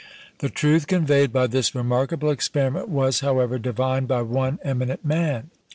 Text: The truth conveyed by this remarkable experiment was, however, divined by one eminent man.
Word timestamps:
The 0.39 0.49
truth 0.49 0.87
conveyed 0.87 1.31
by 1.31 1.45
this 1.45 1.75
remarkable 1.75 2.31
experiment 2.31 2.89
was, 2.89 3.19
however, 3.19 3.59
divined 3.59 4.07
by 4.07 4.23
one 4.23 4.57
eminent 4.63 5.05
man. 5.05 5.51